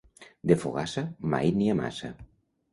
[0.51, 1.05] De fogassa
[1.35, 2.13] mai n'hi ha massa.